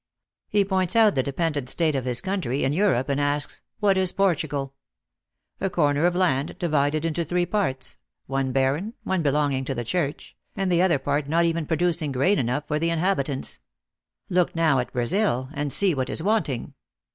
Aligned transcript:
He 0.49 0.65
points 0.65 0.95
out 0.95 1.13
the 1.13 1.21
dependent 1.21 1.69
state 1.69 1.95
of 1.95 2.05
his 2.05 2.21
country 2.21 2.63
in 2.63 2.73
Europe, 2.73 3.07
and 3.07 3.21
asks: 3.21 3.61
What 3.79 3.97
is 3.99 4.11
Portugal? 4.11 4.73
A 5.59 5.69
corner 5.69 6.07
of 6.07 6.15
land 6.15 6.57
divided 6.57 7.05
into 7.05 7.23
three 7.23 7.45
parts; 7.45 7.97
one 8.25 8.51
barren, 8.51 8.95
one 9.03 9.21
belong 9.21 9.53
ing 9.53 9.63
to 9.65 9.75
the 9.75 9.83
church, 9.83 10.35
and 10.55 10.71
the 10.71 10.81
other 10.81 10.97
part 10.97 11.27
not 11.29 11.45
even 11.45 11.67
pro 11.67 11.77
THE 11.77 11.85
ACTKESS 11.85 12.01
IN 12.01 12.13
HIGH 12.13 12.19
LIFE. 12.19 12.35
271 12.35 12.35
ducing 12.35 12.35
grain 12.35 12.39
enough 12.39 12.67
for 12.67 12.79
the 12.79 12.89
inhabitants. 12.89 13.59
Look 14.27 14.55
now 14.55 14.79
at 14.79 14.91
Brazil, 14.91 15.49
and 15.53 15.71
see 15.71 15.93
what 15.93 16.09
is 16.09 16.23
wanting 16.23 16.73